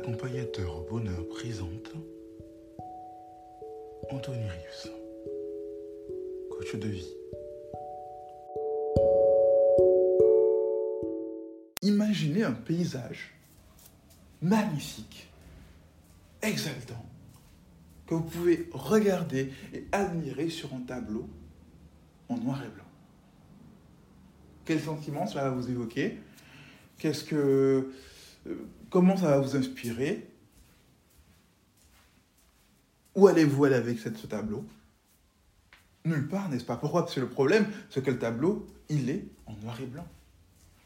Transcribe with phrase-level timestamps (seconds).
[0.00, 1.92] Accompagnateur bonheur présente
[4.08, 4.88] Anthony Rius,
[6.48, 7.14] coach de vie.
[11.82, 13.34] Imaginez un paysage
[14.40, 15.28] magnifique,
[16.40, 17.04] exaltant,
[18.06, 21.28] que vous pouvez regarder et admirer sur un tableau
[22.30, 22.84] en noir et blanc.
[24.64, 26.20] Quel sentiment ça va vous évoquer?
[26.96, 27.92] Qu'est-ce que,
[28.90, 30.26] comment ça va vous inspirer?
[33.14, 34.64] Où allez-vous aller avec ce tableau?
[36.04, 36.76] Nulle part, n'est-ce pas?
[36.76, 37.02] Pourquoi?
[37.02, 40.06] Parce que le problème, c'est que le tableau, il est en noir et blanc.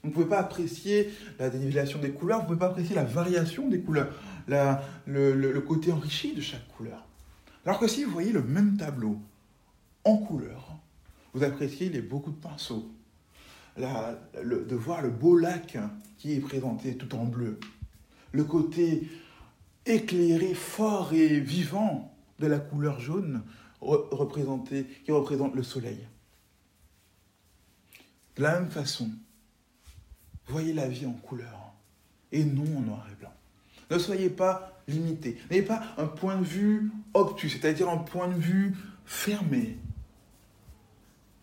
[0.03, 3.05] Vous ne pouvez pas apprécier la dénivellation des couleurs, vous ne pouvez pas apprécier la
[3.05, 4.13] variation des couleurs,
[4.49, 7.07] le- le côté enrichi de chaque couleur.
[7.65, 9.19] Alors que si vous voyez le même tableau
[10.05, 10.77] en couleur,
[11.33, 12.91] vous appréciez les beaucoup de pinceaux,
[13.77, 15.79] de voir le beau lac
[16.19, 17.59] qui est présenté tout en bleu,
[18.33, 19.09] le côté
[19.87, 23.43] éclairé, fort et vivant de la couleur jaune
[23.81, 26.07] qui représente le soleil.
[28.37, 29.11] De la même façon,
[30.47, 31.73] voyez la vie en couleur
[32.33, 33.33] et non en noir et blanc.
[33.91, 35.39] Ne soyez pas limité.
[35.51, 39.79] N'ayez pas un point de vue obtus, c'est-à-dire un point de vue fermé.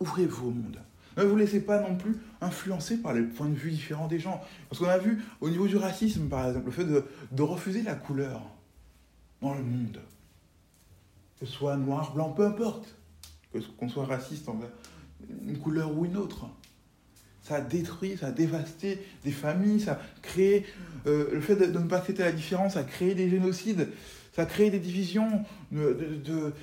[0.00, 0.80] Ouvrez-vous au monde.
[1.16, 4.42] Ne vous laissez pas non plus influencer par les points de vue différents des gens.
[4.68, 7.94] Parce qu'on a vu au niveau du racisme, par exemple, le fait de, refuser la
[7.94, 8.42] couleur
[9.40, 9.98] dans le monde.
[11.38, 12.96] Que ce soit noir, blanc, peu importe.
[13.76, 14.70] Qu'on soit raciste envers
[15.46, 16.46] une couleur ou une autre.
[17.42, 20.64] Ça a détruit, ça a dévasté des familles, ça a créé.
[21.06, 23.88] euh, le fait de, ne pas accepter la différence a créé des génocides,
[24.32, 25.44] ça a créé des divisions.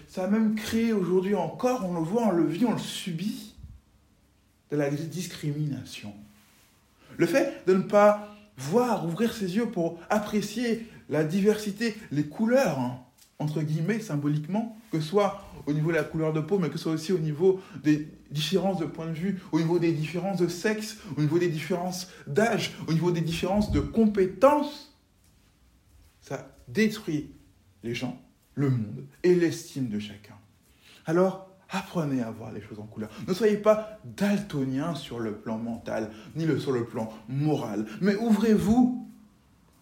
[0.07, 3.48] ça a même créé aujourd'hui encore, on le voit, on le vit, on le subit,
[4.71, 6.13] de la discrimination.
[7.17, 12.79] Le fait de ne pas voir, ouvrir ses yeux pour apprécier la diversité, les couleurs,
[12.79, 12.99] hein,
[13.39, 16.77] entre guillemets, symboliquement, que ce soit au niveau de la couleur de peau, mais que
[16.77, 20.39] ce soit aussi au niveau des différences de point de vue, au niveau des différences
[20.39, 24.93] de sexe, au niveau des différences d'âge, au niveau des différences de compétences,
[26.21, 27.31] ça détruit
[27.83, 28.21] les gens,
[28.55, 30.35] le monde et l'estime de chacun.
[31.05, 33.09] Alors, apprenez à voir les choses en couleur.
[33.27, 39.07] Ne soyez pas daltonien sur le plan mental, ni sur le plan moral, mais ouvrez-vous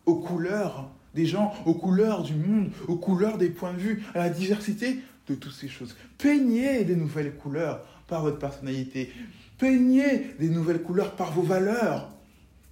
[0.05, 4.19] aux couleurs des gens, aux couleurs du monde, aux couleurs des points de vue, à
[4.19, 5.95] la diversité de toutes ces choses.
[6.17, 9.11] Peignez des nouvelles couleurs par votre personnalité.
[9.57, 12.09] Peignez des nouvelles couleurs par vos valeurs.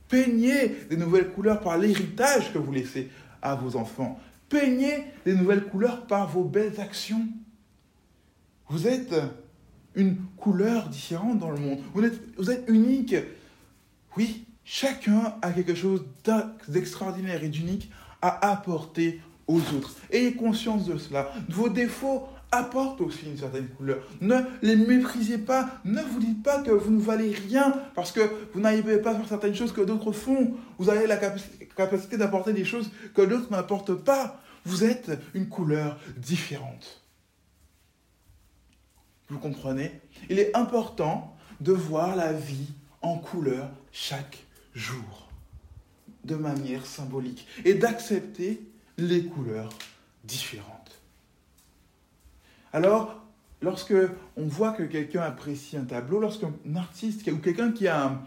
[0.07, 3.09] Peignez des nouvelles couleurs par l'héritage que vous laissez
[3.41, 4.19] à vos enfants.
[4.47, 7.27] Peignez des nouvelles couleurs par vos belles actions.
[8.69, 9.13] Vous êtes
[9.95, 11.79] une couleur différente dans le monde.
[11.93, 13.15] Vous êtes, unique.
[14.17, 16.03] Oui, chacun a quelque chose
[16.67, 19.95] d'extraordinaire et d'unique à apporter aux autres.
[20.11, 21.31] Ayez conscience de cela.
[21.49, 24.03] Vos défauts apportent aussi une certaine couleur.
[24.21, 25.69] Ne les méprisez pas.
[25.83, 28.21] Ne vous dites pas que vous ne valez rien parce que
[28.53, 30.53] vous n'arrivez pas à faire certaines choses que d'autres font.
[30.79, 34.41] Vous avez la capaci- capacité d'apporter des choses que d'autres n'apportent pas.
[34.63, 37.01] Vous êtes une couleur différente.
[39.29, 39.91] Vous comprenez?
[40.29, 42.69] Il est important de voir la vie
[43.01, 44.43] en couleur chaque
[44.73, 45.29] jour,
[46.23, 48.61] de manière symbolique, et d'accepter
[48.97, 49.69] les couleurs
[50.23, 51.01] différentes.
[52.73, 53.21] Alors,
[53.61, 53.95] lorsque
[54.37, 58.21] on voit que quelqu'un apprécie un tableau, lorsqu'un artiste ou quelqu'un qui a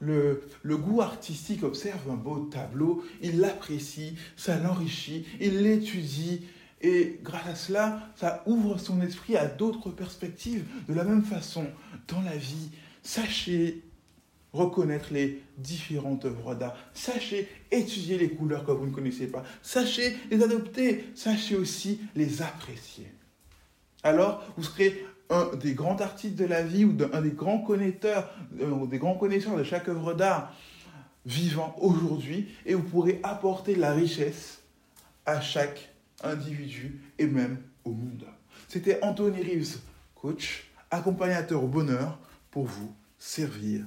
[0.00, 6.46] le goût artistique observe un beau tableau, il l'apprécie, ça l'enrichit, il l'étudie,
[6.80, 10.64] et grâce à cela, ça ouvre son esprit à d'autres perspectives.
[10.88, 11.66] De la même façon,
[12.08, 12.70] dans la vie,
[13.02, 13.82] sachez
[14.52, 16.76] reconnaître les différentes œuvres d'art.
[16.94, 19.44] Sachez étudier les couleurs que vous ne connaissez pas.
[19.62, 21.04] Sachez les adopter.
[21.14, 23.06] Sachez aussi les apprécier.
[24.02, 28.28] Alors, vous serez un des grands artistes de la vie ou un des grands connaisseurs,
[28.60, 30.52] euh, des grands connaisseurs de chaque œuvre d'art
[31.26, 34.62] vivant aujourd'hui et vous pourrez apporter la richesse
[35.26, 35.90] à chaque
[36.22, 38.26] individu et même au monde.
[38.68, 39.78] C'était Anthony Reeves,
[40.14, 42.18] coach, accompagnateur au bonheur
[42.50, 43.84] pour vous servir